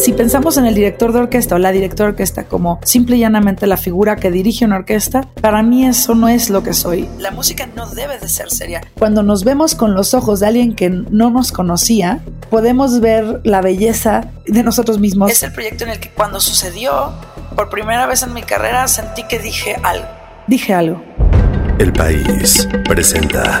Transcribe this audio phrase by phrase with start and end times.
[0.00, 3.20] Si pensamos en el director de orquesta o la directora de orquesta como simple y
[3.20, 7.08] llanamente la figura que dirige una orquesta, para mí eso no es lo que soy.
[7.18, 8.80] La música no debe de ser seria.
[8.96, 13.60] Cuando nos vemos con los ojos de alguien que no nos conocía, podemos ver la
[13.60, 15.32] belleza de nosotros mismos.
[15.32, 17.12] Es el proyecto en el que cuando sucedió,
[17.56, 20.06] por primera vez en mi carrera, sentí que dije algo.
[20.46, 21.02] Dije algo.
[21.80, 23.60] El país presenta.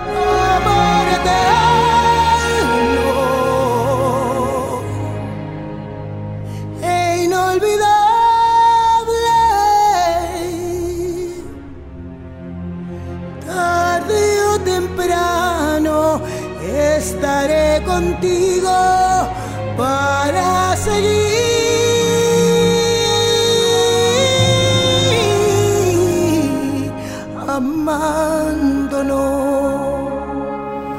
[16.97, 18.69] Estaré contigo
[19.77, 21.51] para seguir.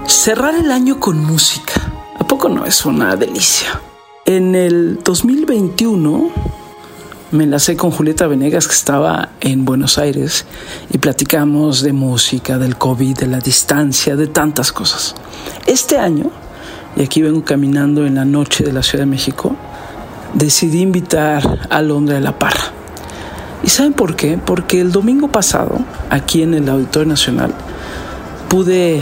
[0.07, 1.73] Cerrar el año con música,
[2.17, 3.81] ¿a poco no es una delicia?
[4.25, 6.31] En el 2021
[7.33, 10.45] me enlacé con Julieta Venegas que estaba en Buenos Aires
[10.91, 15.15] y platicamos de música, del COVID, de la distancia, de tantas cosas.
[15.67, 16.31] Este año,
[16.95, 19.57] y aquí vengo caminando en la noche de la Ciudad de México,
[20.35, 22.71] decidí invitar a Londra de la Parra.
[23.65, 24.37] ¿Y saben por qué?
[24.37, 25.79] Porque el domingo pasado,
[26.11, 27.55] aquí en el Auditorio Nacional,
[28.49, 29.01] pude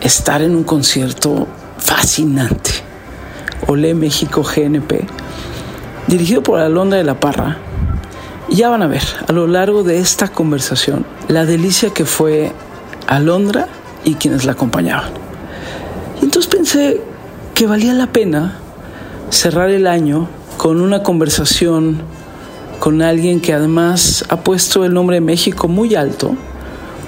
[0.00, 1.46] estar en un concierto
[1.78, 2.72] fascinante.
[3.68, 5.06] Olé México GNP
[6.12, 7.56] dirigido por Alondra de la Parra.
[8.50, 12.52] Ya van a ver a lo largo de esta conversación la delicia que fue
[13.06, 13.66] Alondra
[14.04, 15.10] y quienes la acompañaban.
[16.20, 17.00] Y entonces pensé
[17.54, 18.58] que valía la pena
[19.30, 22.02] cerrar el año con una conversación
[22.78, 26.36] con alguien que además ha puesto el nombre de México muy alto,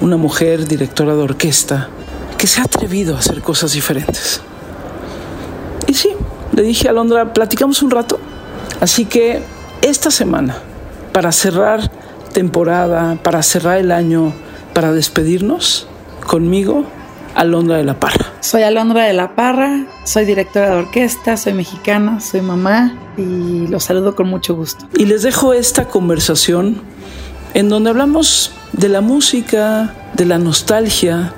[0.01, 1.89] una mujer directora de orquesta
[2.39, 4.41] que se ha atrevido a hacer cosas diferentes.
[5.85, 6.09] Y sí,
[6.53, 8.19] le dije a Alondra, platicamos un rato.
[8.81, 9.41] Así que
[9.81, 10.57] esta semana,
[11.13, 11.89] para cerrar
[12.33, 14.33] temporada, para cerrar el año,
[14.73, 15.87] para despedirnos,
[16.25, 16.85] conmigo,
[17.35, 18.25] Alondra de la Parra.
[18.39, 23.83] Soy Alondra de la Parra, soy directora de orquesta, soy mexicana, soy mamá y los
[23.83, 24.85] saludo con mucho gusto.
[24.95, 26.81] Y les dejo esta conversación
[27.53, 31.33] en donde hablamos de la música, de la nostalgia,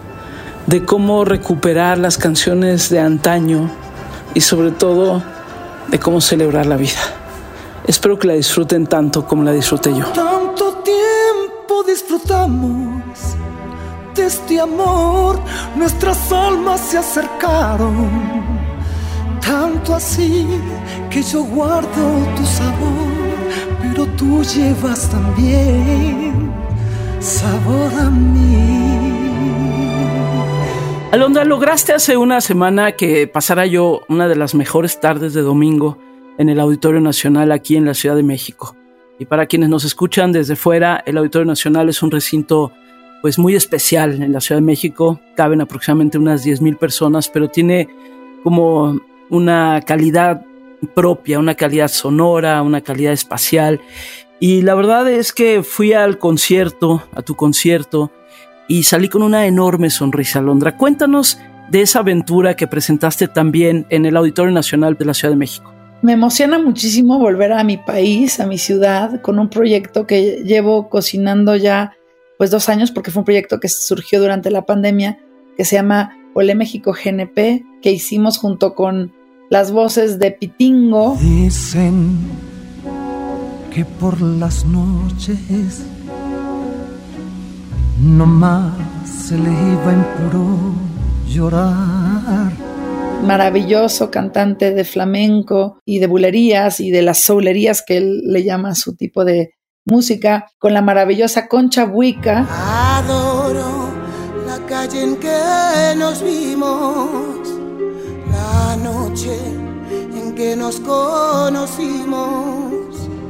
[0.68, 3.70] de cómo recuperar las canciones de antaño
[4.34, 5.24] y sobre todo
[5.90, 7.00] de cómo celebrar la vida.
[7.88, 10.06] Espero que la disfruten tanto como la disfruté yo.
[10.08, 13.38] Tanto tiempo disfrutamos
[14.14, 15.40] de este amor,
[15.74, 18.10] nuestras almas se acercaron.
[19.40, 20.46] Tanto así
[21.10, 23.08] que yo guardo tu sabor,
[23.82, 26.52] pero tú llevas también
[27.20, 29.08] sabor a mí.
[31.14, 35.98] Alondra, lograste hace una semana que pasara yo una de las mejores tardes de domingo
[36.38, 38.76] en el Auditorio Nacional aquí en la Ciudad de México.
[39.20, 42.72] Y para quienes nos escuchan desde fuera, el Auditorio Nacional es un recinto
[43.22, 45.20] pues muy especial en la Ciudad de México.
[45.36, 47.90] Caben aproximadamente unas 10.000 personas, pero tiene
[48.44, 49.00] como
[49.30, 50.46] una calidad
[50.94, 53.82] propia, una calidad sonora, una calidad espacial.
[54.40, 58.12] Y la verdad es que fui al concierto, a tu concierto,
[58.68, 60.78] y salí con una enorme sonrisa, Londra.
[60.78, 65.38] Cuéntanos de esa aventura que presentaste también en el Auditorio Nacional de la Ciudad de
[65.38, 65.77] México.
[66.02, 70.90] Me emociona muchísimo volver a mi país, a mi ciudad, con un proyecto que llevo
[70.90, 71.94] cocinando ya
[72.38, 75.18] pues dos años, porque fue un proyecto que surgió durante la pandemia,
[75.58, 79.12] que se llama Olé México GNP, que hicimos junto con
[79.50, 81.18] las voces de Pitingo.
[81.20, 82.16] Dicen
[83.74, 85.84] que por las noches
[88.00, 88.74] no más
[89.08, 90.76] se le iba en puro
[91.28, 92.52] llorar
[93.24, 98.76] maravilloso cantante de flamenco y de bulerías y de las soulerías que él le llama
[98.76, 99.54] su tipo de
[99.86, 102.46] música, con la maravillosa Concha Buica.
[102.98, 103.90] Adoro
[104.46, 107.50] la calle en que nos vimos,
[108.32, 109.32] la noche
[109.90, 112.28] en que nos conocimos.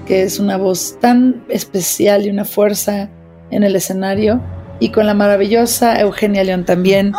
[0.05, 3.09] Que es una voz tan especial y una fuerza
[3.51, 4.41] en el escenario.
[4.79, 7.13] Y con la maravillosa Eugenia León también.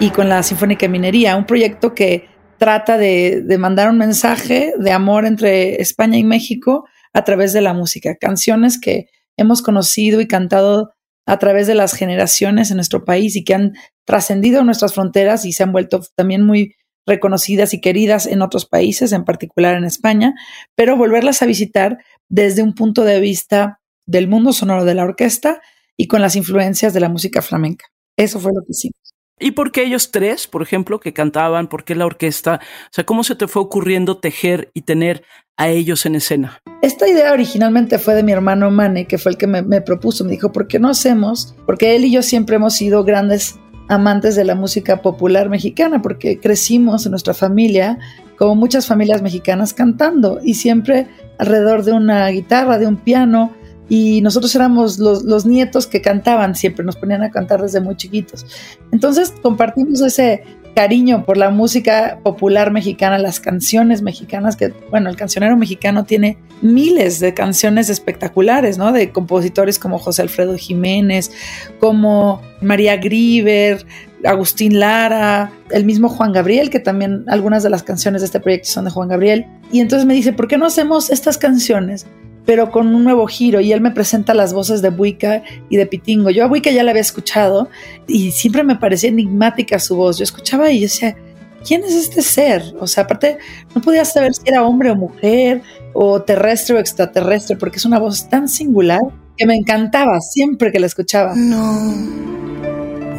[0.00, 5.26] Y con la Sinfónica Minería, un proyecto que trata de, mandar un mensaje de amor
[5.26, 9.06] entre España y México a través de la música, canciones que
[9.36, 10.92] hemos conocido y cantado
[11.26, 13.72] a través de las generaciones en nuestro país y que han
[14.04, 16.74] trascendido nuestras fronteras y se han vuelto también muy
[17.04, 20.34] reconocidas y queridas en otros países, en particular en España,
[20.76, 21.98] pero volverlas a visitar
[22.28, 25.60] desde un punto de vista del mundo sonoro de la orquesta
[25.96, 27.86] y con las influencias de la música flamenca.
[28.16, 29.17] Eso fue lo que hicimos.
[29.40, 31.68] ¿Y por qué ellos tres, por ejemplo, que cantaban?
[31.68, 32.60] ¿Por qué la orquesta?
[32.62, 35.22] O sea, ¿cómo se te fue ocurriendo tejer y tener
[35.56, 36.60] a ellos en escena?
[36.82, 40.24] Esta idea originalmente fue de mi hermano Mane, que fue el que me, propuso.
[40.24, 41.54] Me dijo, ¿por qué no hacemos?
[41.66, 43.58] Porque él y yo siempre hemos sido grandes
[43.88, 47.98] amantes de la música popular mexicana, porque crecimos en nuestra familia,
[48.36, 51.06] como muchas familias mexicanas, cantando y siempre
[51.38, 53.52] alrededor de una guitarra, de un piano
[53.88, 57.96] y nosotros éramos los, los, nietos que cantaban siempre, nos ponían a cantar desde muy
[57.96, 58.46] chiquitos.
[58.92, 60.42] Entonces compartimos ese
[60.74, 66.38] cariño por la música popular mexicana, las canciones mexicanas, que bueno, el cancionero mexicano tiene
[66.62, 68.92] miles de canciones espectaculares, ¿no?
[68.92, 71.32] De compositores como José Alfredo Jiménez,
[71.80, 73.84] como María Grieber,
[74.24, 78.68] Agustín Lara, el mismo Juan Gabriel, que también algunas de las canciones de este proyecto
[78.68, 79.46] son de Juan Gabriel.
[79.72, 82.06] Y entonces me dice, ¿por qué no hacemos estas canciones
[82.48, 85.84] pero con un nuevo giro y él me presenta las voces de Buica y de
[85.84, 86.30] Pitingo.
[86.30, 87.68] Yo a Buica ya la había escuchado
[88.06, 90.16] y siempre me parecía enigmática su voz.
[90.16, 91.14] Yo escuchaba y decía,
[91.62, 92.62] ¿quién es este ser?
[92.80, 93.36] O sea, aparte
[93.74, 95.60] no podía saber si era hombre o mujer
[95.92, 99.02] o terrestre o extraterrestre porque es una voz tan singular
[99.36, 101.34] que me encantaba siempre que la escuchaba.
[101.36, 101.94] No,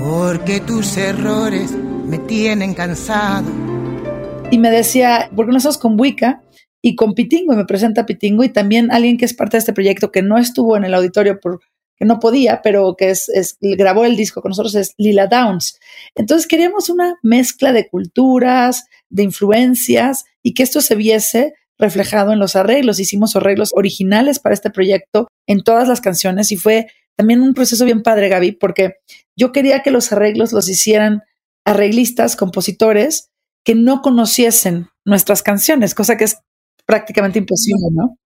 [0.03, 3.45] porque tus errores me tienen cansado.
[4.49, 6.41] Y me decía, ¿por qué no estás con Buica?
[6.81, 9.73] Y con Pitingo, y me presenta Pitingo, y también alguien que es parte de este
[9.73, 11.65] proyecto que no estuvo en el auditorio porque
[11.99, 15.79] no podía, pero que es, grabó el disco con nosotros, es Lila Downs.
[16.15, 22.39] Entonces queríamos una mezcla de culturas, de influencias, y que esto se viese reflejado en
[22.39, 22.99] los arreglos.
[22.99, 27.83] Hicimos arreglos originales para este proyecto en todas las canciones y fue también un proceso
[27.85, 28.95] bien padre, Gaby, porque
[29.35, 31.23] yo quería que los arreglos los hicieran
[31.65, 33.29] arreglistas, compositores
[33.65, 36.37] que no conociesen nuestras canciones, cosa que es
[36.89, 38.17] prácticamente imposible, ¿no?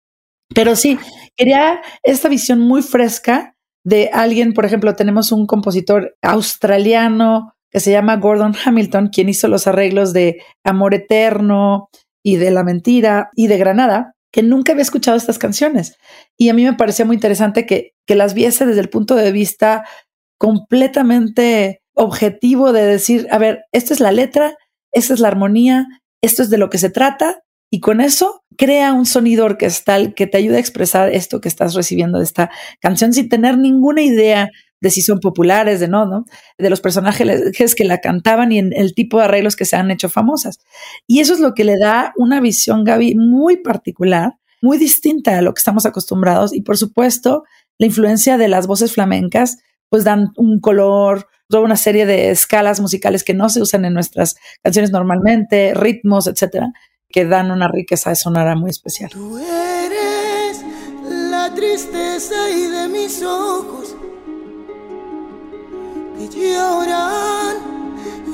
[0.54, 0.96] Pero sí,
[1.36, 7.90] quería esta visión muy fresca de alguien, por ejemplo, tenemos un compositor australiano que se
[7.90, 11.88] llama Gordon Hamilton, quien hizo los arreglos de Amor Eterno
[12.22, 15.96] y de La Mentira y de Granada, que nunca había escuchado estas canciones.
[16.38, 19.32] Y a mí me parecía muy interesante que, que las viese desde el punto de
[19.32, 19.84] vista
[20.38, 24.54] completamente objetivo de decir, a ver, esta es la letra,
[24.92, 25.88] esta es la armonía,
[26.22, 27.42] esto es de lo que se trata
[27.74, 31.72] y con eso crea un sonido orquestal que te ayuda a expresar esto que estás
[31.72, 34.50] recibiendo de esta canción sin tener ninguna idea
[34.82, 36.26] de si son populares, de no, ¿no?
[36.58, 39.90] De los personajes que la cantaban y en el tipo de arreglos que se han
[39.90, 40.58] hecho famosas.
[41.06, 45.42] Y eso es lo que le da una visión, Gaby, muy particular, muy distinta a
[45.42, 46.54] lo que estamos acostumbrados.
[46.54, 47.44] Y por supuesto,
[47.78, 49.56] la influencia de las voces flamencas,
[49.88, 53.94] pues dan un color, toda una serie de escalas musicales que no se usan en
[53.94, 56.70] nuestras canciones normalmente, ritmos, etcétera
[57.12, 59.10] que dan una riqueza sonora muy especial.
[59.10, 60.64] Tú eres
[61.04, 63.94] la tristeza y de mis ojos
[66.18, 67.56] que lloran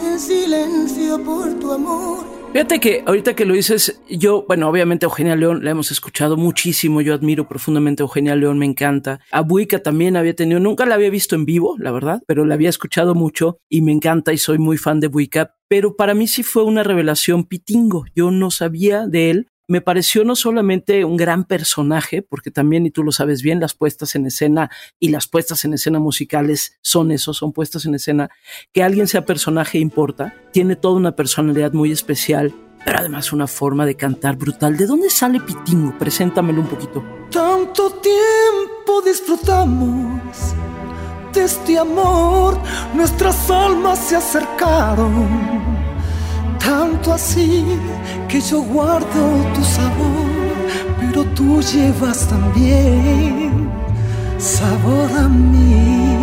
[0.00, 2.38] en silencio por tu amor.
[2.53, 7.03] Fíjate que ahorita que lo dices, yo, bueno, obviamente Eugenia León la hemos escuchado muchísimo,
[7.03, 9.21] yo admiro profundamente a Eugenia León, me encanta.
[9.31, 12.55] A Buica también había tenido, nunca la había visto en vivo, la verdad, pero la
[12.55, 16.26] había escuchado mucho y me encanta y soy muy fan de Buica, pero para mí
[16.26, 21.18] sí fue una revelación pitingo, yo no sabía de él me pareció no solamente un
[21.18, 25.28] gran personaje, porque también, y tú lo sabes bien, las puestas en escena y las
[25.28, 28.30] puestas en escena musicales son eso, son puestas en escena.
[28.72, 33.84] Que alguien sea personaje importa, tiene toda una personalidad muy especial, pero además una forma
[33.84, 34.78] de cantar brutal.
[34.78, 35.96] ¿De dónde sale Pitingo?
[35.98, 37.04] Preséntamelo un poquito.
[37.30, 40.54] Tanto tiempo disfrutamos
[41.34, 42.58] de este amor,
[42.94, 45.67] nuestras almas se acercaron
[46.59, 47.65] tanto así
[48.29, 49.07] que yo guardo
[49.55, 50.57] tu sabor,
[51.00, 53.69] pero tú llevas también
[54.38, 56.19] sabor a mí.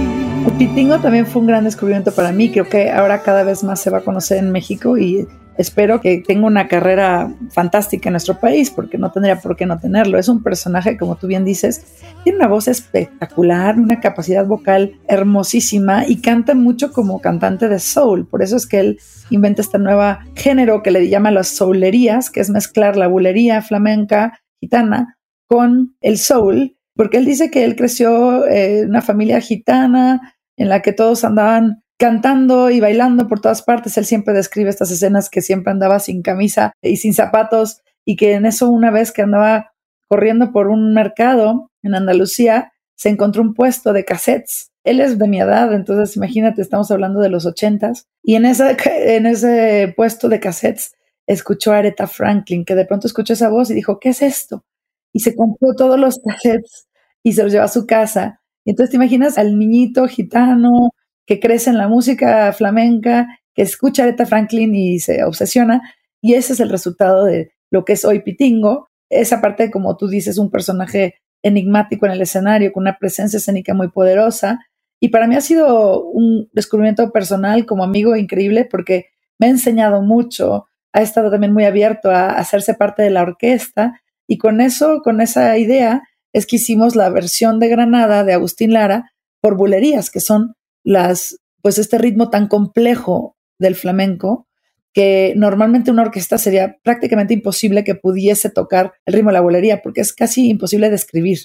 [0.57, 2.49] Pitingo también fue un gran descubrimiento para mí.
[2.49, 6.23] Creo que ahora cada vez más se va a conocer en México y espero que
[6.25, 10.17] tenga una carrera fantástica en nuestro país, porque no tendría por qué no tenerlo.
[10.17, 11.85] Es un personaje, como tú bien dices,
[12.23, 18.27] tiene una voz espectacular, una capacidad vocal hermosísima y canta mucho como cantante de soul.
[18.27, 22.41] Por eso es que él inventa este nuevo género que le llama las soulerías, que
[22.41, 28.47] es mezclar la bulería flamenca gitana con el soul, porque él dice que él creció
[28.47, 33.97] en una familia gitana en la que todos andaban cantando y bailando por todas partes.
[33.97, 38.33] Él siempre describe estas escenas que siempre andaba sin camisa y sin zapatos y que
[38.33, 39.73] en eso una vez que andaba
[40.07, 44.71] corriendo por un mercado en Andalucía, se encontró un puesto de cassettes.
[44.83, 48.07] Él es de mi edad, entonces imagínate, estamos hablando de los ochentas.
[48.23, 50.93] Y en, esa, en ese puesto de cassettes
[51.27, 54.63] escuchó a Aretha Franklin, que de pronto escuchó esa voz y dijo, ¿qué es esto?
[55.11, 56.87] Y se compró todos los cassettes
[57.23, 58.41] y se los llevó a su casa.
[58.65, 60.91] Entonces te imaginas al niñito gitano
[61.25, 65.81] que crece en la música flamenca, que escucha Aretha Franklin y se obsesiona.
[66.21, 68.89] Y ese es el resultado de lo que es hoy Pitingo.
[69.09, 73.73] Esa parte, como tú dices, un personaje enigmático en el escenario, con una presencia escénica
[73.73, 74.59] muy poderosa.
[74.99, 80.01] Y para mí ha sido un descubrimiento personal como amigo increíble porque me ha enseñado
[80.01, 85.01] mucho, ha estado también muy abierto a hacerse parte de la orquesta y con eso,
[85.03, 86.03] con esa idea,
[86.33, 90.55] es que hicimos la versión de Granada de Agustín Lara por bulerías, que son
[90.85, 94.47] las, pues este ritmo tan complejo del flamenco
[94.93, 99.81] que normalmente una orquesta sería prácticamente imposible que pudiese tocar el ritmo de la bulería,
[99.81, 101.39] porque es casi imposible de escribir.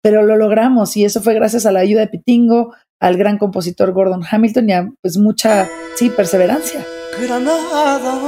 [0.00, 3.92] Pero lo logramos y eso fue gracias a la ayuda de Pitingo, al gran compositor
[3.92, 6.86] Gordon Hamilton y a pues mucha, sí, perseverancia.
[7.20, 8.20] Granada,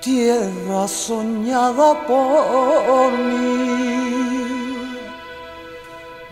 [0.00, 4.05] tierra soñada por mí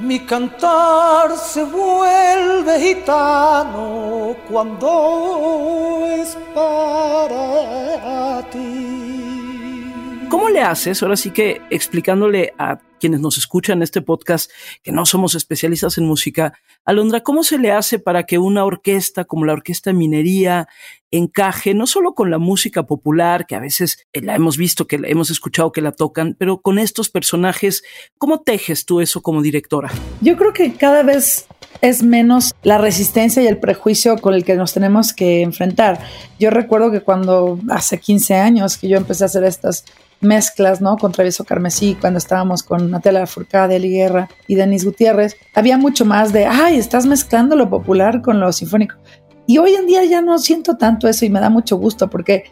[0.05, 9.04] mi cantar se vuelve gitano cuando es para ti.
[10.35, 11.01] ¿Cómo le haces?
[11.01, 14.51] Ahora sí que explicándole a quienes nos escuchan este podcast,
[14.83, 19.27] que no somos especialistas en música, Alondra, ¿cómo se le hace para que una orquesta
[19.27, 20.67] como la Orquesta Minería
[21.13, 24.99] encaje no solo con la música popular, que a veces eh, la hemos visto, que
[24.99, 27.85] la hemos escuchado que la tocan, pero con estos personajes,
[28.19, 29.93] ¿cómo tejes tú eso como directora?
[30.21, 31.47] Yo creo que cada vez
[31.81, 36.01] es menos la resistencia y el prejuicio con el que nos tenemos que enfrentar.
[36.41, 39.85] Yo recuerdo que cuando hace 15 años que yo empecé a hacer estas
[40.25, 40.97] mezclas, ¿no?
[40.97, 46.05] Con Travieso Carmesí, cuando estábamos con Natalia Furcade, Eli Guerra y Denis Gutiérrez, había mucho
[46.05, 48.97] más de, ay, estás mezclando lo popular con lo sinfónico.
[49.47, 52.45] Y hoy en día ya no siento tanto eso y me da mucho gusto porque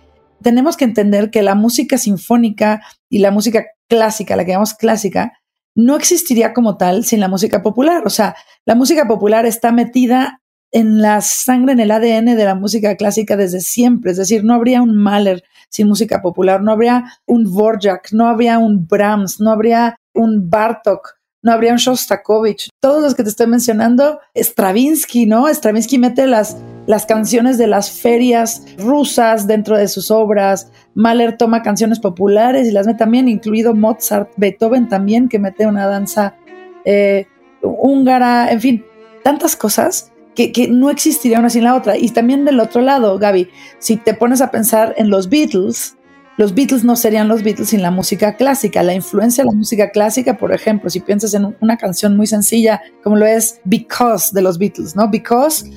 [0.42, 5.32] tenemos que entender que la música sinfónica y la música clásica, la que llamamos clásica,
[5.74, 8.02] no existiría como tal sin la música popular.
[8.06, 8.36] O sea,
[8.66, 13.36] la música popular está metida en la sangre, en el ADN de la música clásica
[13.36, 14.10] desde siempre.
[14.10, 18.58] Es decir, no habría un Mahler sin música popular, no habría un Dvorak, no habría
[18.58, 22.68] un Brahms, no habría un Bartok, no habría un Shostakovich.
[22.78, 25.48] Todos los que te estoy mencionando, Stravinsky, ¿no?
[25.48, 30.70] Stravinsky mete las, las canciones de las ferias rusas dentro de sus obras.
[30.94, 35.86] Mahler toma canciones populares y las mete también, incluido Mozart, Beethoven también, que mete una
[35.86, 36.36] danza
[36.84, 37.26] eh,
[37.62, 38.84] húngara, en fin,
[39.24, 41.96] tantas cosas que, no existiría una sin la otra.
[41.96, 43.48] Y también del otro lado, Gaby,
[43.78, 45.96] si te pones a pensar en los Beatles,
[46.38, 48.82] los Beatles no serían los Beatles sin la música clásica.
[48.82, 52.80] La influencia de la música clásica, por ejemplo, si piensas en una canción muy sencilla
[53.02, 55.08] como lo es Because de los Beatles, ¿no?
[55.08, 55.70] Because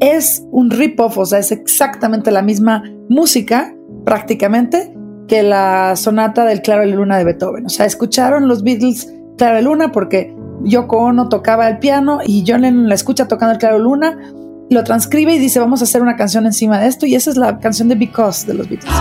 [0.00, 4.92] es un rip-off, o sea, es exactamente la misma música, prácticamente,
[5.28, 7.66] que la sonata del Claro de Luna de Beethoven.
[7.66, 12.44] O sea, escucharon los Beatles Claro de Luna porque Yoko Ono tocaba el piano y
[12.46, 14.18] John Lennon la escucha tocando el Claro Luna,
[14.70, 17.36] lo transcribe y dice vamos a hacer una canción encima de esto y esa es
[17.36, 18.92] la canción de Because de los Beatles.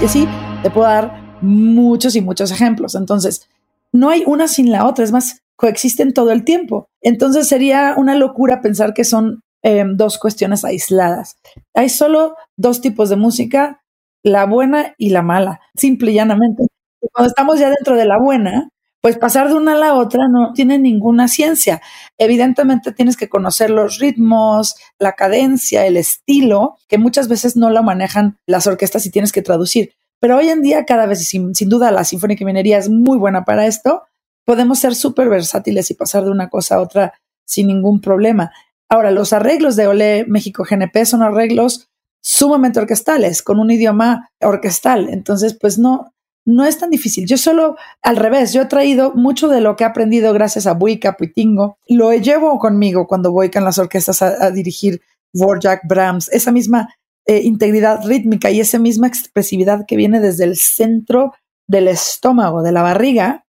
[0.00, 0.28] Y así
[0.62, 2.94] te puedo dar muchos y muchos ejemplos.
[2.94, 3.48] Entonces,
[3.92, 6.88] no hay una sin la otra, es más, coexisten todo el tiempo.
[7.02, 11.36] Entonces sería una locura pensar que son eh, dos cuestiones aisladas.
[11.74, 13.82] Hay solo dos tipos de música,
[14.22, 16.66] la buena y la mala, simple y llanamente.
[17.12, 18.68] cuando estamos ya dentro de la buena,
[19.00, 21.80] pues pasar de una a la otra no tiene ninguna ciencia.
[22.18, 27.82] Evidentemente tienes que conocer los ritmos, la cadencia, el estilo, que muchas veces no lo
[27.82, 29.92] manejan las orquestas y tienes que traducir.
[30.20, 33.44] Pero hoy en día, cada vez, sin, sin duda, la Sinfónica Minería es muy buena
[33.44, 34.02] para esto.
[34.48, 37.12] Podemos ser súper versátiles y pasar de una cosa a otra
[37.44, 38.50] sin ningún problema.
[38.88, 41.90] Ahora, los arreglos de Ole México GNP son arreglos
[42.22, 45.10] sumamente orquestales, con un idioma orquestal.
[45.10, 46.14] Entonces, pues no,
[46.46, 47.26] no es tan difícil.
[47.26, 50.72] Yo solo, al revés, yo he traído mucho de lo que he aprendido gracias a
[50.72, 55.02] Buica, Puitingo, lo llevo conmigo cuando voy con las orquestas a, dirigir
[55.34, 56.88] Vorjak, Brahms, esa misma
[57.26, 61.34] eh, integridad rítmica y esa misma expresividad que viene desde el centro
[61.66, 63.44] del estómago, de la barriga,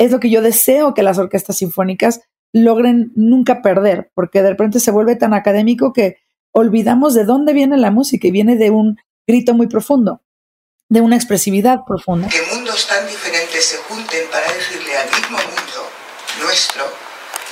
[0.00, 2.22] es lo que yo deseo que las orquestas sinfónicas
[2.54, 6.16] logren nunca perder, porque de repente se vuelve tan académico que
[6.52, 10.22] olvidamos de dónde viene la música y viene de un grito muy profundo,
[10.88, 12.28] de una expresividad profunda.
[12.28, 13.62] ¿Qué mundos tan diferentes?
[13.62, 15.90] se junten para decirle al mismo mundo
[16.40, 16.82] nuestro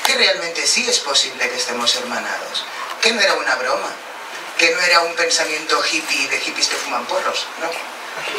[0.07, 2.65] que realmente sí es posible que estemos hermanados,
[3.03, 3.91] que no era una broma,
[4.57, 7.69] que no era un pensamiento hippie de hippies que fuman porros, no,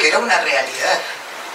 [0.00, 0.98] que era una realidad,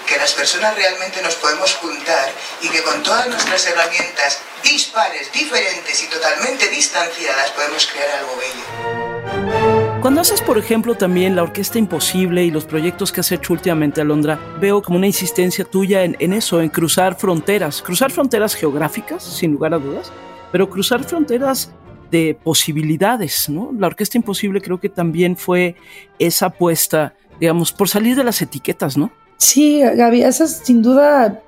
[0.05, 2.31] que las personas realmente nos podemos juntar
[2.61, 10.01] y que con todas nuestras herramientas dispares, diferentes y totalmente distanciadas podemos crear algo bello.
[10.01, 14.01] Cuando haces, por ejemplo, también la Orquesta Imposible y los proyectos que has hecho últimamente,
[14.01, 19.23] Alondra, veo como una insistencia tuya en, en eso, en cruzar fronteras, cruzar fronteras geográficas,
[19.23, 20.11] sin lugar a dudas,
[20.51, 21.71] pero cruzar fronteras
[22.11, 23.71] de posibilidades, ¿no?
[23.77, 25.75] La Orquesta Imposible creo que también fue
[26.19, 29.11] esa apuesta, digamos, por salir de las etiquetas, ¿no?
[29.37, 31.41] Sí, Gaby, eso es sin duda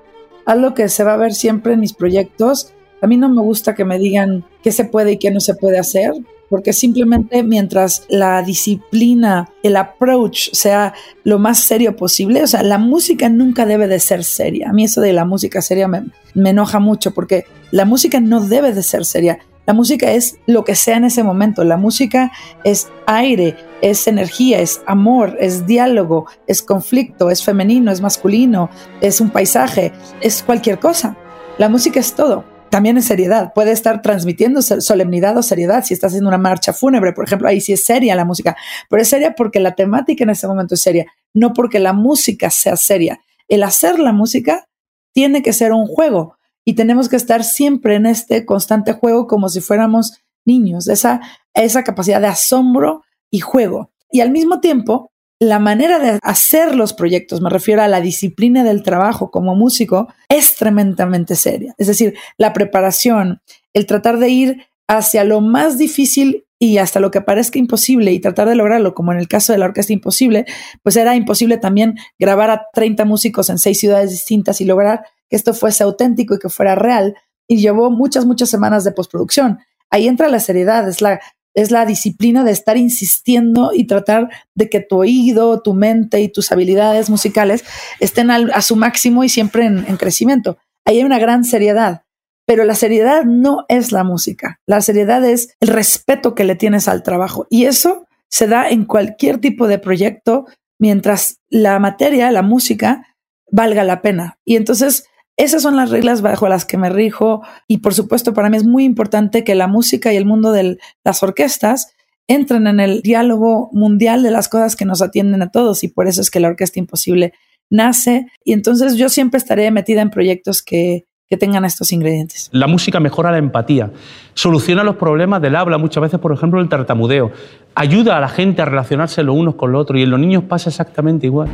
[0.45, 2.73] algo que se va a ver siempre en mis proyectos.
[3.01, 5.55] A mí no me gusta que me digan qué se puede y qué no se
[5.55, 6.11] puede hacer,
[6.49, 12.77] porque simplemente mientras la disciplina, el approach sea lo más serio posible, o sea, la
[12.77, 14.69] música nunca debe de ser seria.
[14.69, 18.41] A mí eso de la música seria me, me enoja mucho, porque la música no
[18.41, 19.39] debe de ser seria.
[19.67, 21.65] La música es lo que sea en ese momento.
[21.65, 22.31] La música
[22.63, 28.69] es aire, es energía, es amor, es diálogo, es conflicto, es femenino, es masculino,
[29.01, 31.17] es un paisaje, es cualquier cosa.
[31.57, 32.43] La música es todo.
[32.69, 33.53] También es seriedad.
[33.53, 35.83] Puede estar transmitiendo solemnidad o seriedad.
[35.85, 38.57] Si estás haciendo una marcha fúnebre, por ejemplo, ahí sí es seria la música.
[38.89, 42.49] Pero es seria porque la temática en ese momento es seria, no porque la música
[42.49, 43.21] sea seria.
[43.47, 44.67] El hacer la música
[45.13, 49.47] tiene que ser un juego y tenemos que estar siempre en este constante juego como
[49.47, 51.21] si fuéramos niños, esa,
[51.53, 53.91] esa capacidad de asombro y juego.
[54.11, 58.63] Y al mismo tiempo, la manera de hacer los proyectos, me refiero a la disciplina
[58.63, 61.75] del trabajo como músico, es tremendamente seria.
[61.77, 63.41] Es decir, la preparación,
[63.73, 68.19] el tratar de ir hacia lo más difícil y hasta lo que parezca imposible y
[68.19, 70.45] tratar de lograrlo, como en el caso de la Orquesta Imposible,
[70.81, 75.35] pues era imposible también grabar a 30 músicos en seis ciudades distintas y lograr que
[75.35, 77.15] esto fuese auténtico y que fuera real.
[77.47, 79.59] Y llevó muchas, muchas semanas de postproducción.
[79.91, 81.21] Ahí entra la seriedad, es la,
[81.57, 86.29] es la disciplina de estar insistiendo y tratar de que tu oído, tu mente y
[86.29, 87.65] tus habilidades musicales
[87.99, 90.59] estén a su máximo y siempre en, en crecimiento.
[90.85, 92.03] Ahí hay una gran seriedad.
[92.45, 94.61] Pero la seriedad no es la música.
[94.67, 97.47] La seriedad es el respeto que le tienes al trabajo.
[97.49, 100.45] Y eso se da en cualquier tipo de proyecto
[100.79, 103.15] mientras la materia, la música,
[103.51, 104.37] valga la pena.
[104.45, 105.05] Y entonces
[105.37, 108.65] esas son las reglas bajo las que me rijo y por supuesto para mí es
[108.65, 111.93] muy importante que la música y el mundo de las orquestas
[112.27, 116.07] entren en el diálogo mundial de las cosas que nos atienden a todos y por
[116.07, 117.33] eso es que la Orquesta Imposible
[117.69, 122.49] nace y entonces yo siempre estaré metida en proyectos que, que tengan estos ingredientes.
[122.51, 123.91] La música mejora la empatía,
[124.33, 127.31] soluciona los problemas del habla, muchas veces, por ejemplo, el tartamudeo,
[127.75, 130.43] ayuda a la gente a relacionarse los unos con los otros y en los niños
[130.43, 131.49] pasa exactamente igual.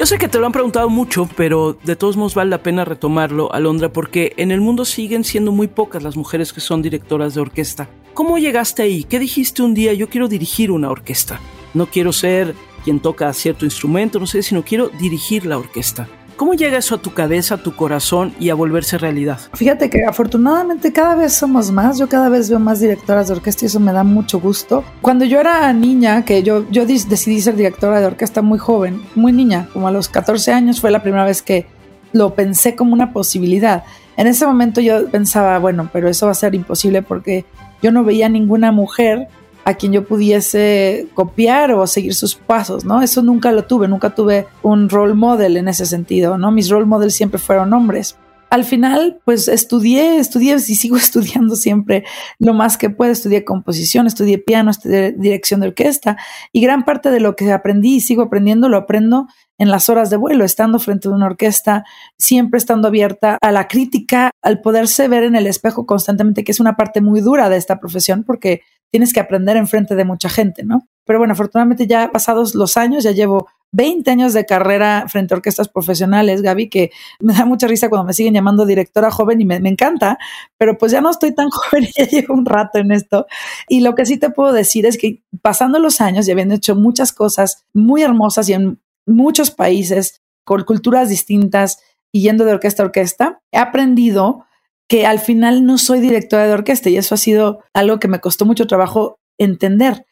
[0.00, 2.86] Yo sé que te lo han preguntado mucho, pero de todos modos vale la pena
[2.86, 7.34] retomarlo, Alondra, porque en el mundo siguen siendo muy pocas las mujeres que son directoras
[7.34, 7.86] de orquesta.
[8.14, 9.04] ¿Cómo llegaste ahí?
[9.04, 9.92] ¿Qué dijiste un día?
[9.92, 11.38] Yo quiero dirigir una orquesta.
[11.74, 16.08] No quiero ser quien toca cierto instrumento, no sé, sino quiero dirigir la orquesta.
[16.40, 19.38] ¿Cómo llega eso a tu cabeza, a tu corazón y a volverse realidad?
[19.52, 23.66] Fíjate que afortunadamente cada vez somos más, yo cada vez veo más directoras de orquesta
[23.66, 24.82] y eso me da mucho gusto.
[25.02, 29.32] Cuando yo era niña, que yo, yo decidí ser directora de orquesta muy joven, muy
[29.32, 31.66] niña, como a los 14 años fue la primera vez que
[32.12, 33.84] lo pensé como una posibilidad.
[34.16, 37.44] En ese momento yo pensaba, bueno, pero eso va a ser imposible porque
[37.82, 39.28] yo no veía ninguna mujer
[39.70, 43.02] a quien yo pudiese copiar o seguir sus pasos, ¿no?
[43.02, 46.50] Eso nunca lo tuve, nunca tuve un role model en ese sentido, ¿no?
[46.50, 48.16] Mis role models siempre fueron hombres.
[48.50, 52.04] Al final, pues estudié, estudié y sigo estudiando siempre
[52.40, 53.12] lo más que puedo.
[53.12, 56.16] Estudié composición, estudié piano, estudié dirección de orquesta
[56.52, 60.10] y gran parte de lo que aprendí y sigo aprendiendo lo aprendo en las horas
[60.10, 61.84] de vuelo, estando frente a una orquesta,
[62.18, 66.60] siempre estando abierta a la crítica, al poderse ver en el espejo constantemente, que es
[66.60, 70.64] una parte muy dura de esta profesión porque tienes que aprender enfrente de mucha gente,
[70.64, 70.88] ¿no?
[71.04, 75.36] Pero bueno, afortunadamente ya pasados los años, ya llevo 20 años de carrera frente a
[75.36, 79.44] orquestas profesionales, Gaby, que me da mucha risa cuando me siguen llamando directora joven y
[79.44, 80.18] me, encanta,
[80.58, 83.26] pero pues ya no estoy tan joven, ya llevo un rato en esto.
[83.68, 86.74] Y lo que sí te puedo decir es que pasando los años y habiendo hecho
[86.74, 91.78] muchas cosas muy hermosas y en muchos países, con culturas distintas
[92.12, 94.46] y yendo de orquesta a orquesta, he aprendido
[94.90, 98.18] que al final no soy directora de orquesta y eso ha sido algo que me
[98.18, 100.04] costó mucho trabajo entender,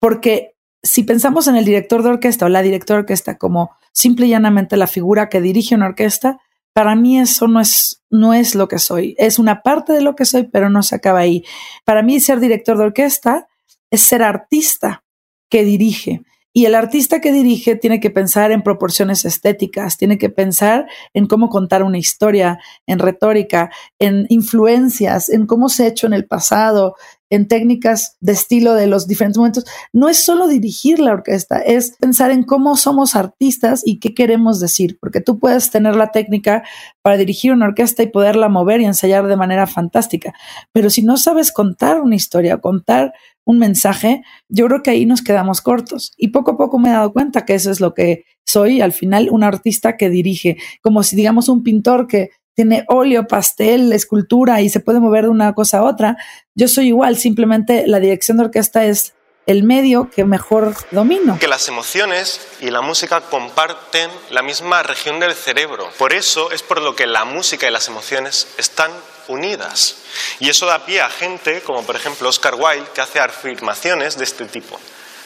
[0.00, 4.26] porque si pensamos en el director de orquesta o la directora de orquesta como simple
[4.26, 6.40] y llanamente la figura que dirige una orquesta,
[6.72, 9.14] para mí eso no es, no es lo que soy.
[9.16, 11.44] Es una parte de lo que soy, pero no se acaba ahí.
[11.84, 13.46] Para mí ser director de orquesta
[13.92, 15.04] es ser artista
[15.48, 16.22] que dirige.
[16.56, 21.26] Y el artista que dirige tiene que pensar en proporciones estéticas, tiene que pensar en
[21.26, 26.24] cómo contar una historia, en retórica, en influencias, en cómo se ha hecho en el
[26.24, 26.94] pasado,
[27.30, 29.64] en técnicas de estilo de los diferentes momentos.
[29.92, 34.60] No es solo dirigir la orquesta, es pensar en cómo somos artistas y qué queremos
[34.60, 36.62] decir, porque tú puedes tener la técnica
[37.02, 40.34] para dirigir una orquesta y poderla mover y ensayar de manera fantástica,
[40.72, 43.12] pero si no sabes contar una historia, contar
[43.44, 46.12] un mensaje, yo creo que ahí nos quedamos cortos.
[46.16, 48.92] Y poco a poco me he dado cuenta que eso es lo que soy, al
[48.92, 54.62] final, un artista que dirige, como si digamos un pintor que tiene óleo, pastel, escultura
[54.62, 56.16] y se puede mover de una cosa a otra.
[56.54, 59.12] Yo soy igual, simplemente la dirección de orquesta es
[59.44, 61.38] el medio que mejor domino.
[61.38, 65.88] Que las emociones y la música comparten la misma región del cerebro.
[65.98, 68.90] Por eso es por lo que la música y las emociones están
[69.28, 69.98] unidas.
[70.40, 74.24] Y eso da pie a gente como por ejemplo Oscar Wilde, que hace afirmaciones de
[74.24, 74.80] este tipo,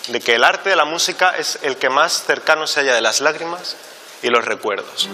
[0.08, 3.00] de que el arte de la música es el que más cercano se halla de
[3.00, 3.76] las lágrimas
[4.20, 5.08] y los recuerdos.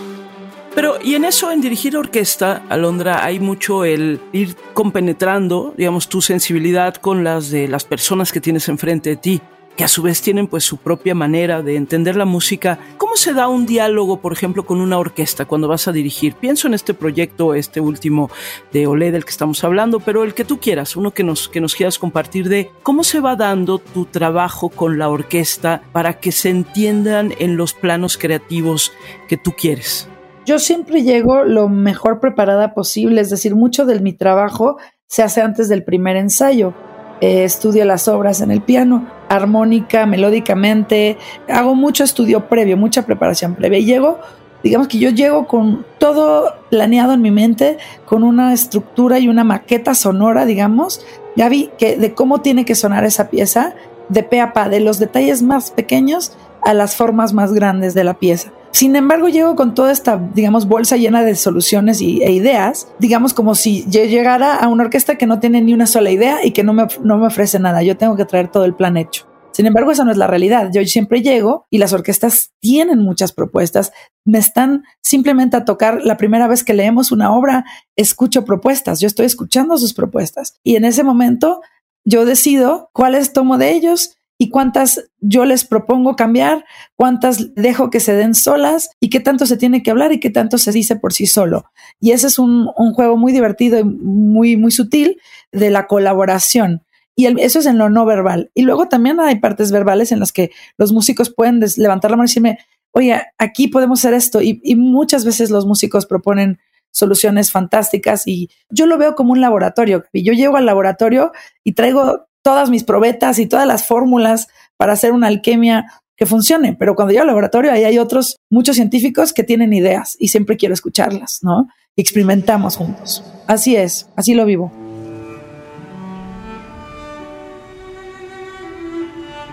[0.76, 6.20] Pero, y en eso, en dirigir orquesta, Alondra, hay mucho el ir compenetrando, digamos, tu
[6.20, 9.40] sensibilidad con las de las personas que tienes enfrente de ti
[9.74, 12.78] que a su vez tienen pues su propia manera de entender la música.
[12.96, 16.34] ¿Cómo se da un diálogo, por ejemplo, con una orquesta cuando vas a dirigir?
[16.34, 18.30] Pienso en este proyecto, este último
[18.72, 21.60] de Olé del que estamos hablando, pero el que tú quieras, uno que nos, que
[21.60, 26.32] nos quieras compartir de cómo se va dando tu trabajo con la orquesta para que
[26.32, 28.92] se entiendan en los planos creativos
[29.28, 30.08] que tú quieres.
[30.46, 34.76] Yo siempre llego lo mejor preparada posible, es decir, mucho de mi trabajo
[35.08, 36.72] se hace antes del primer ensayo
[37.20, 43.56] eh, estudio las obras en el piano, armónica, melódicamente, hago mucho estudio previo, mucha preparación
[43.56, 44.20] previa y llego,
[44.62, 49.42] digamos que yo llego con todo planeado en mi mente, con una estructura y una
[49.42, 51.04] maqueta sonora, digamos,
[51.34, 53.74] vi que de cómo tiene que sonar esa pieza
[54.10, 58.04] de pe a pa, de los detalles más pequeños a las formas más grandes de
[58.04, 58.52] la pieza.
[58.72, 63.32] Sin embargo, llego con toda esta, digamos, bolsa llena de soluciones y, e ideas, digamos
[63.32, 66.50] como si yo llegara a una orquesta que no tiene ni una sola idea y
[66.50, 67.82] que no me, no me ofrece nada.
[67.82, 69.26] Yo tengo que traer todo el plan hecho.
[69.56, 70.68] Sin embargo, esa no es la realidad.
[70.70, 73.90] Yo siempre llego y las orquestas tienen muchas propuestas.
[74.26, 77.64] Me están simplemente a tocar la primera vez que leemos una obra,
[77.96, 79.00] escucho propuestas.
[79.00, 80.58] Yo estoy escuchando sus propuestas.
[80.62, 81.62] Y en ese momento
[82.04, 88.00] yo decido cuáles tomo de ellos y cuántas yo les propongo cambiar, cuántas dejo que
[88.00, 90.96] se den solas y qué tanto se tiene que hablar y qué tanto se dice
[90.96, 91.70] por sí solo.
[92.00, 95.20] Y ese es un, juego muy divertido y muy, muy sutil
[95.52, 96.82] de la colaboración.
[97.14, 98.50] Y eso es en lo no verbal.
[98.54, 102.26] Y luego también hay partes verbales en las que los músicos pueden levantar la mano
[102.26, 102.58] y decirme,
[102.92, 104.42] oye, aquí podemos hacer esto.
[104.42, 106.58] Y, y muchas veces los músicos proponen
[106.90, 110.04] soluciones fantásticas y yo lo veo como un laboratorio.
[110.12, 111.32] Y yo llego al laboratorio
[111.64, 116.76] y traigo todas mis probetas y todas las fórmulas para hacer una alquimia que funcione.
[116.78, 120.56] Pero cuando yo al laboratorio, ahí hay otros, muchos científicos que tienen ideas y siempre
[120.56, 121.66] quiero escucharlas, ¿no?
[121.96, 123.24] Y experimentamos juntos.
[123.48, 124.70] Así es, así lo vivo.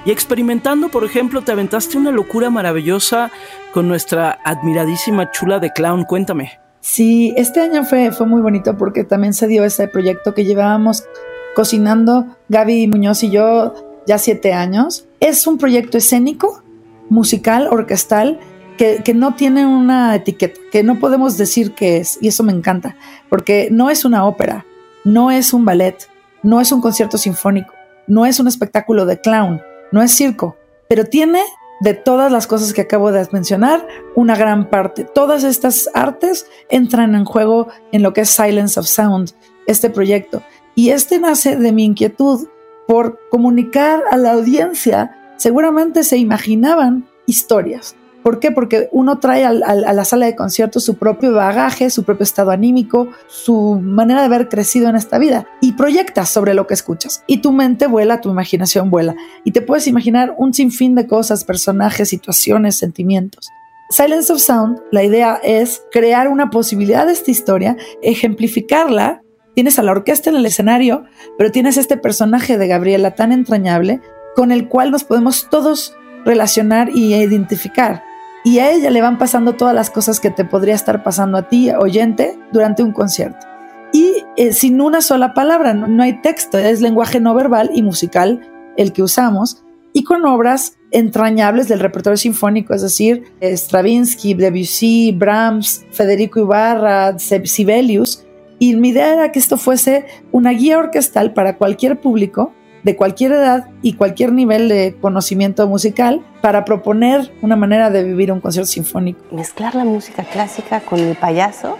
[0.05, 3.31] Y experimentando, por ejemplo, te aventaste una locura maravillosa
[3.73, 6.03] con nuestra admiradísima chula de clown.
[6.03, 6.59] Cuéntame.
[6.79, 11.05] Sí, este año fue, fue muy bonito porque también se dio ese proyecto que llevábamos
[11.55, 13.73] cocinando Gaby Muñoz y yo
[14.05, 15.05] ya siete años.
[15.19, 16.61] Es un proyecto escénico,
[17.09, 18.39] musical, orquestal,
[18.77, 22.51] que, que, no tiene una etiqueta, que no podemos decir qué es, y eso me
[22.51, 22.95] encanta,
[23.29, 24.65] porque no es una ópera,
[25.03, 26.09] no es un ballet,
[26.41, 27.71] no es un concierto sinfónico,
[28.07, 29.61] no es un espectáculo de clown,
[29.91, 30.57] no es circo,
[30.89, 31.43] pero tiene
[31.81, 33.85] de todas las cosas que acabo de mencionar,
[34.15, 35.03] una gran parte.
[35.03, 39.33] Todas estas artes entran en juego en lo que es Silence of Sound,
[39.67, 40.41] este proyecto.
[40.75, 42.47] Y este nace de mi inquietud
[42.87, 45.15] por comunicar a la audiencia.
[45.37, 47.95] Seguramente se imaginaban historias.
[48.23, 48.51] ¿Por qué?
[48.51, 53.09] Porque uno trae a la sala de conciertos su propio bagaje, su propio estado anímico,
[53.27, 57.23] su manera de haber crecido en esta vida y proyectas sobre lo que escuchas.
[57.27, 59.13] Y tu mente vuela, tu imaginación vuela.
[59.43, 63.49] Y te puedes imaginar un sinfín de cosas, personajes, situaciones, sentimientos.
[63.89, 69.22] Silence of Sound, la idea es crear una posibilidad de esta historia, ejemplificarla
[69.55, 71.05] Tienes a la orquesta en el escenario,
[71.37, 74.01] pero tienes este personaje de Gabriela tan entrañable
[74.35, 78.03] con el cual nos podemos todos relacionar y identificar.
[78.43, 81.47] Y a ella le van pasando todas las cosas que te podría estar pasando a
[81.47, 83.45] ti, oyente, durante un concierto.
[83.93, 88.41] Y eh, sin una sola palabra, no, hay texto, es lenguaje no verbal y musical
[88.75, 89.63] el que usamos,
[89.93, 98.25] y con obras entrañables del repertorio sinfónico, es decir, Stravinsky, Debussy, Brahms, Federico Ibarra, Sibelius,
[98.63, 103.33] y mi idea era que esto fuese una guía orquestal para cualquier público de cualquier
[103.33, 108.71] edad y cualquier nivel de conocimiento musical para proponer una manera de vivir un concierto
[108.71, 109.19] sinfónico.
[109.31, 111.77] Mezclar la música clásica con el payaso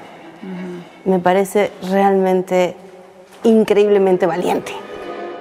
[1.06, 2.76] me parece realmente
[3.46, 4.74] increíblemente valiente.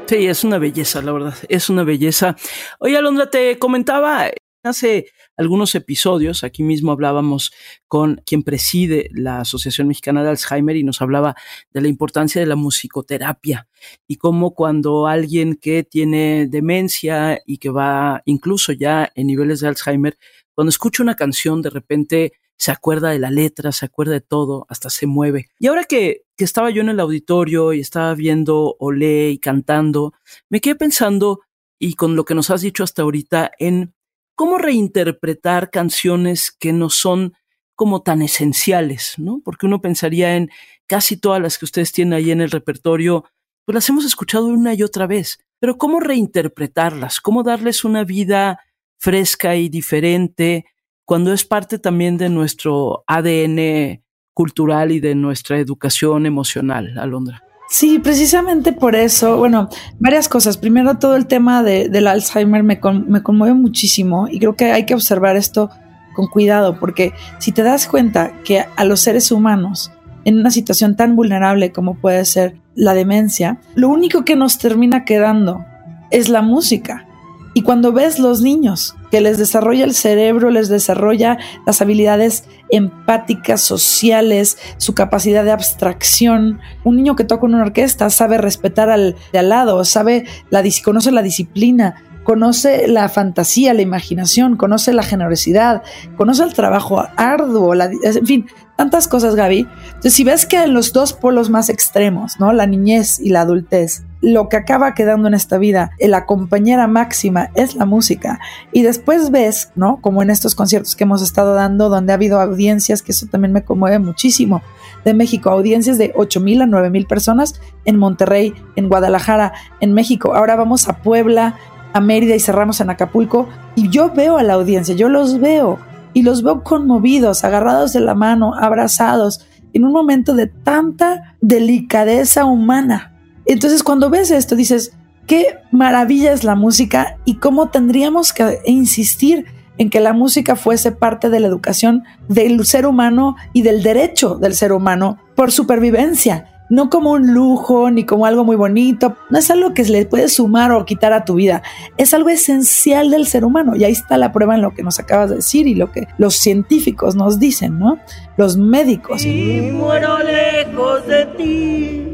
[0.06, 2.36] Sí, es una belleza, la verdad, es una belleza.
[2.78, 4.30] Oye, Alondra, te comentaba
[4.62, 5.06] hace
[5.42, 7.52] algunos episodios, aquí mismo hablábamos
[7.88, 11.34] con quien preside la Asociación Mexicana de Alzheimer y nos hablaba
[11.70, 13.68] de la importancia de la musicoterapia
[14.06, 19.68] y cómo cuando alguien que tiene demencia y que va incluso ya en niveles de
[19.68, 20.16] Alzheimer,
[20.54, 24.66] cuando escucha una canción de repente se acuerda de la letra, se acuerda de todo,
[24.68, 25.48] hasta se mueve.
[25.58, 30.14] Y ahora que, que estaba yo en el auditorio y estaba viendo Olé y cantando,
[30.48, 31.40] me quedé pensando,
[31.80, 33.92] y con lo que nos has dicho hasta ahorita, en
[34.34, 37.34] cómo reinterpretar canciones que no son
[37.74, 39.40] como tan esenciales, ¿no?
[39.44, 40.50] Porque uno pensaría en
[40.86, 43.24] casi todas las que ustedes tienen ahí en el repertorio,
[43.64, 48.60] pues las hemos escuchado una y otra vez, pero cómo reinterpretarlas, cómo darles una vida
[48.98, 50.64] fresca y diferente,
[51.04, 57.42] cuando es parte también de nuestro ADN cultural y de nuestra educación emocional, Alondra.
[57.68, 60.58] Sí, precisamente por eso, bueno, varias cosas.
[60.58, 64.84] Primero, todo el tema de, del Alzheimer me, me conmueve muchísimo y creo que hay
[64.84, 65.70] que observar esto
[66.14, 69.90] con cuidado, porque si te das cuenta que a los seres humanos,
[70.24, 75.04] en una situación tan vulnerable como puede ser la demencia, lo único que nos termina
[75.04, 75.64] quedando
[76.10, 77.06] es la música.
[77.54, 83.60] Y cuando ves los niños que les desarrolla el cerebro, les desarrolla las habilidades empáticas,
[83.60, 86.60] sociales, su capacidad de abstracción.
[86.82, 90.62] Un niño que toca en una orquesta sabe respetar al de al lado, sabe la,
[90.82, 95.82] conoce la disciplina, conoce la fantasía, la imaginación, conoce la generosidad,
[96.16, 99.66] conoce el trabajo arduo, en fin, tantas cosas, Gaby.
[99.86, 102.52] Entonces, si ves que en los dos polos más extremos, ¿no?
[102.52, 107.50] La niñez y la adultez, lo que acaba quedando en esta vida, la compañera máxima
[107.54, 108.38] es la música.
[108.72, 110.00] Y después ves, ¿no?
[110.00, 113.52] Como en estos conciertos que hemos estado dando, donde ha habido audiencias, que eso también
[113.52, 114.62] me conmueve muchísimo,
[115.04, 119.92] de México, audiencias de 8 mil a 9 mil personas en Monterrey, en Guadalajara, en
[119.92, 120.34] México.
[120.36, 121.56] Ahora vamos a Puebla,
[121.92, 123.48] a Mérida y cerramos en Acapulco.
[123.74, 125.78] Y yo veo a la audiencia, yo los veo
[126.14, 132.44] y los veo conmovidos, agarrados de la mano, abrazados, en un momento de tanta delicadeza
[132.44, 133.14] humana.
[133.46, 134.92] Entonces cuando ves esto dices,
[135.26, 139.46] qué maravilla es la música y cómo tendríamos que insistir
[139.78, 144.36] en que la música fuese parte de la educación del ser humano y del derecho
[144.36, 149.38] del ser humano por supervivencia no como un lujo ni como algo muy bonito, no
[149.38, 151.62] es algo que se le puede sumar o quitar a tu vida,
[151.98, 154.98] es algo esencial del ser humano y ahí está la prueba en lo que nos
[154.98, 157.98] acabas de decir y lo que los científicos nos dicen, ¿no?
[158.38, 159.22] Los médicos.
[159.22, 162.06] Y muero lejos de ti,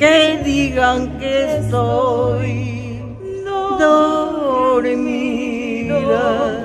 [0.00, 2.77] que digan que estoy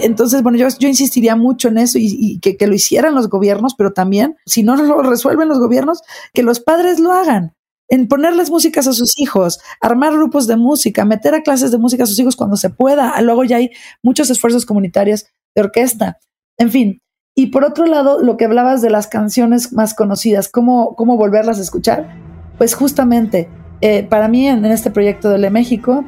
[0.01, 4.36] Entonces, bueno, yo, insistiría mucho en eso y, que, lo hicieran los gobiernos, pero también,
[4.45, 6.01] si no lo resuelven los gobiernos,
[6.34, 7.53] que los padres lo hagan.
[7.89, 12.03] En ponerles músicas a sus hijos, armar grupos de música, meter a clases de música
[12.03, 13.21] a sus hijos cuando se pueda.
[13.21, 15.25] Luego ya hay muchos esfuerzos comunitarios
[15.56, 16.17] de orquesta.
[16.58, 17.01] En fin,
[17.36, 21.60] y por otro lado, lo que hablabas de las canciones más conocidas, cómo, cómo volverlas
[21.60, 22.15] a escuchar,
[22.58, 23.49] pues justamente
[23.82, 26.06] eh, para mí en, este proyecto de Le México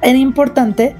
[0.00, 0.96] era importante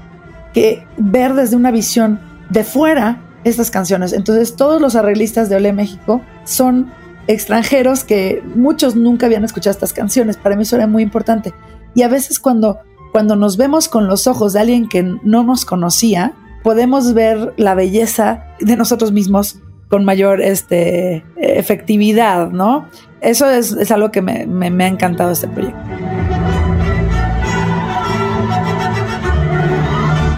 [0.53, 4.13] que ver desde una visión de fuera estas canciones.
[4.13, 6.91] Entonces todos los arreglistas de Ole México son
[7.27, 10.37] extranjeros que muchos nunca habían escuchado estas canciones.
[10.37, 11.53] Para mí eso era muy importante.
[11.95, 12.79] Y a veces cuando,
[13.11, 17.75] cuando nos vemos con los ojos de alguien que no nos conocía, podemos ver la
[17.75, 22.87] belleza de nosotros mismos con mayor este, efectividad, ¿no?
[23.21, 25.79] Eso es, algo que me, me ha encantado este proyecto.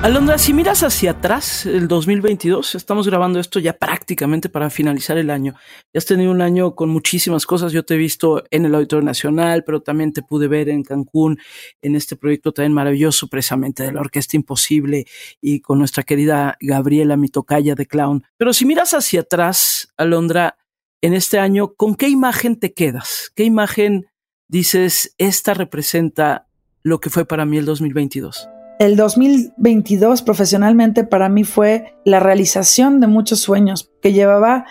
[0.05, 5.31] Alondra, si miras hacia atrás, el 2022, estamos grabando esto ya prácticamente para finalizar el
[5.31, 5.55] año.
[5.91, 7.71] Ya has tenido un año con muchísimas cosas.
[7.71, 11.39] Yo te he visto en el Auditorio Nacional, pero también te pude ver en Cancún,
[11.81, 15.07] en este proyecto también maravilloso, precisamente de la Orquesta Imposible
[15.41, 18.25] y con nuestra querida Gabriela Mitocaya de Clown.
[18.37, 20.55] Pero si miras hacia atrás, Alondra,
[21.01, 23.31] en este año, ¿con qué imagen te quedas?
[23.35, 24.05] ¿Qué imagen
[24.47, 26.47] dices, esta representa
[26.83, 28.49] lo que fue para mí el 2022?
[28.77, 34.65] El 2022 profesionalmente para mí fue la realización de muchos sueños que llevaba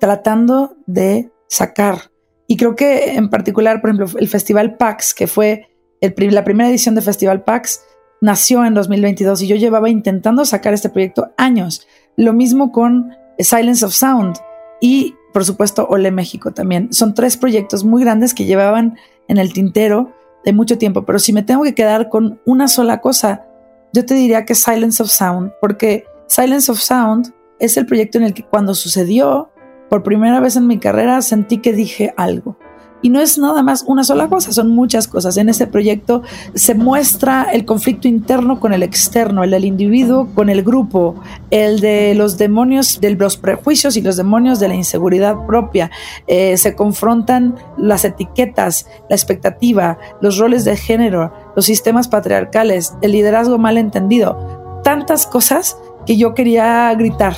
[0.00, 2.10] tratando de sacar.
[2.46, 5.68] Y creo que en particular, por ejemplo, el Festival PAX, que fue
[6.00, 7.82] la primera edición de Festival PAX,
[8.22, 11.86] nació en 2022 y yo llevaba intentando sacar este proyecto años.
[12.16, 14.36] Lo mismo con Silence of Sound
[14.80, 16.92] y, por supuesto, Ole México también.
[16.92, 18.96] Son tres proyectos muy grandes que llevaban
[19.28, 20.12] en el tintero
[20.44, 23.46] de mucho tiempo, pero si me tengo que quedar con una sola cosa,
[23.92, 28.24] yo te diría que Silence of Sound, porque Silence of Sound es el proyecto en
[28.24, 29.50] el que cuando sucedió,
[29.88, 32.56] por primera vez en mi carrera, sentí que dije algo.
[33.02, 35.36] Y no es nada más una sola cosa, son muchas cosas.
[35.36, 36.22] En ese proyecto
[36.54, 41.16] se muestra el conflicto interno con el externo, el del individuo con el grupo,
[41.50, 45.90] el de los demonios de los prejuicios y los demonios de la inseguridad propia.
[46.28, 53.12] Eh, se confrontan las etiquetas, la expectativa, los roles de género, los sistemas patriarcales, el
[53.12, 54.80] liderazgo mal entendido.
[54.84, 57.34] Tantas cosas que yo quería gritar.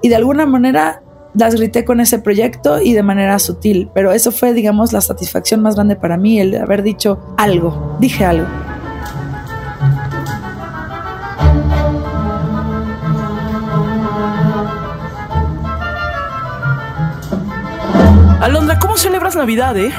[0.00, 1.02] Y de alguna manera
[1.34, 5.62] las grité con ese proyecto y de manera sutil, pero eso fue, digamos, la satisfacción
[5.62, 8.46] más grande para mí, el haber dicho algo, dije algo.
[18.40, 19.92] Alondra, ¿cómo celebras Navidad, eh?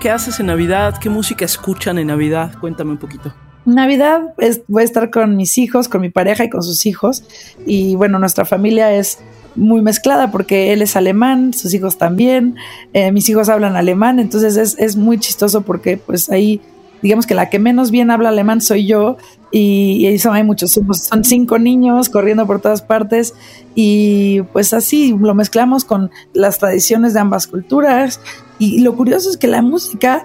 [0.00, 0.94] ¿Qué haces en Navidad?
[0.98, 2.54] ¿Qué música escuchan en Navidad?
[2.58, 3.34] Cuéntame un poquito.
[3.64, 4.34] Navidad
[4.68, 7.24] voy a estar con mis hijos, con mi pareja y con sus hijos.
[7.66, 9.18] Y bueno, nuestra familia es
[9.56, 12.56] muy mezclada porque él es alemán, sus hijos también,
[12.92, 16.60] eh, mis hijos hablan alemán, entonces es, es, muy chistoso porque pues ahí
[17.02, 19.16] digamos que la que menos bien habla alemán soy yo.
[19.52, 23.34] Y, eso hay muchos, son cinco niños corriendo por todas partes
[23.74, 28.20] y pues así lo mezclamos con las tradiciones de ambas culturas.
[28.58, 30.24] Y lo curioso es que la música,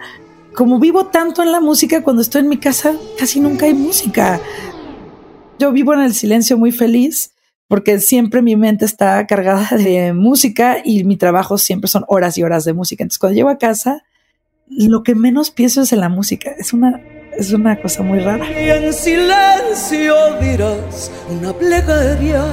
[0.55, 4.39] como vivo tanto en la música, cuando estoy en mi casa casi nunca hay música.
[5.59, 7.31] Yo vivo en el silencio muy feliz
[7.67, 12.43] porque siempre mi mente está cargada de música y mi trabajo siempre son horas y
[12.43, 13.03] horas de música.
[13.03, 14.03] Entonces, cuando llego a casa,
[14.67, 16.51] lo que menos pienso es en la música.
[16.57, 17.01] Es una,
[17.37, 18.45] es una cosa muy rara.
[18.49, 22.45] Y en silencio dirás una plegaria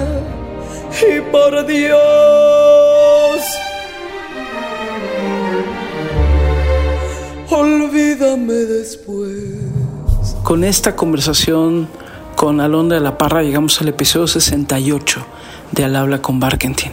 [1.00, 2.02] y por Dios.
[7.54, 9.36] Olvídame después.
[10.42, 11.86] Con esta conversación
[12.34, 15.22] con Alondra de la Parra llegamos al episodio 68
[15.72, 16.92] de Al habla con Barkentin.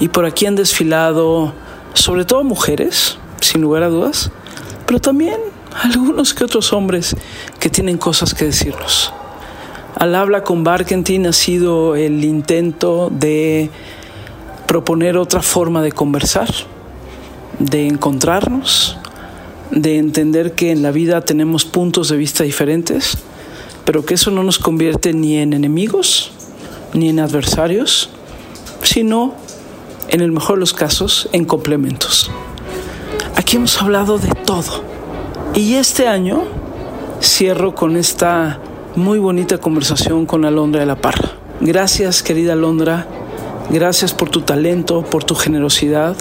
[0.00, 1.52] Y por aquí han desfilado
[1.92, 4.30] sobre todo mujeres, sin lugar a dudas,
[4.86, 5.36] pero también
[5.82, 7.14] algunos que otros hombres
[7.60, 9.12] que tienen cosas que decirnos.
[9.94, 13.68] Al habla con Barkentin ha sido el intento de
[14.66, 16.48] proponer otra forma de conversar,
[17.58, 18.96] de encontrarnos,
[19.70, 23.18] de entender que en la vida tenemos puntos de vista diferentes
[23.86, 26.32] pero que eso no nos convierte ni en enemigos
[26.92, 28.10] ni en adversarios,
[28.82, 29.34] sino,
[30.08, 32.30] en el mejor de los casos, en complementos.
[33.36, 34.82] Aquí hemos hablado de todo.
[35.54, 36.42] Y este año
[37.20, 38.60] cierro con esta
[38.96, 41.32] muy bonita conversación con Alondra de la Parra.
[41.60, 43.06] Gracias, querida Alondra.
[43.70, 46.16] Gracias por tu talento, por tu generosidad.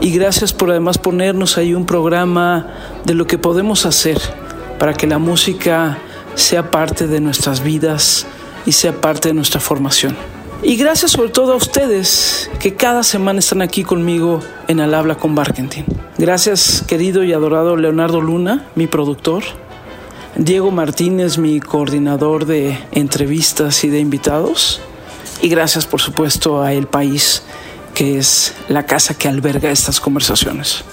[0.00, 2.66] Y gracias por además ponernos ahí un programa
[3.04, 4.20] de lo que podemos hacer
[4.78, 5.98] para que la música
[6.34, 8.26] sea parte de nuestras vidas
[8.66, 10.16] y sea parte de nuestra formación.
[10.62, 15.16] Y gracias sobre todo a ustedes que cada semana están aquí conmigo en Al Habla
[15.16, 15.84] con Barkentin.
[16.16, 19.42] Gracias querido y adorado Leonardo Luna, mi productor.
[20.36, 24.80] Diego Martínez, mi coordinador de entrevistas y de invitados.
[25.42, 27.42] Y gracias por supuesto a El País,
[27.94, 30.84] que es la casa que alberga estas conversaciones.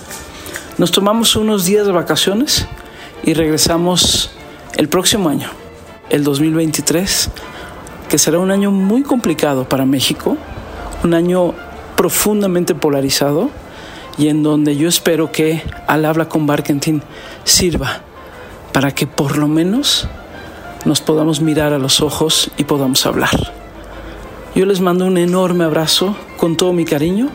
[0.77, 2.67] Nos tomamos unos días de vacaciones
[3.23, 4.31] y regresamos
[4.75, 5.49] el próximo año,
[6.09, 7.29] el 2023,
[8.07, 10.37] que será un año muy complicado para México,
[11.03, 11.53] un año
[11.97, 13.49] profundamente polarizado
[14.17, 17.01] y en donde yo espero que al habla con Barkentin
[17.43, 18.01] sirva
[18.71, 20.07] para que por lo menos
[20.85, 23.60] nos podamos mirar a los ojos y podamos hablar.
[24.53, 27.29] Yo les mando un enorme abrazo con todo mi cariño,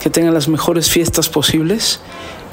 [0.00, 2.00] que tengan las mejores fiestas posibles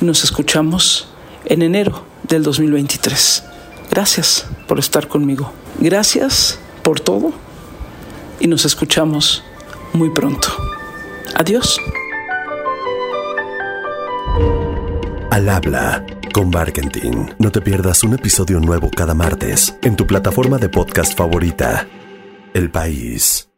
[0.01, 1.07] y nos escuchamos
[1.45, 3.43] en enero del 2023.
[3.89, 5.53] Gracias por estar conmigo.
[5.79, 7.31] Gracias por todo
[8.39, 9.43] y nos escuchamos
[9.93, 10.49] muy pronto.
[11.35, 11.77] Adiós.
[15.29, 17.33] Al habla con Barkentin.
[17.39, 21.87] No te pierdas un episodio nuevo cada martes en tu plataforma de podcast favorita.
[22.53, 23.50] El País.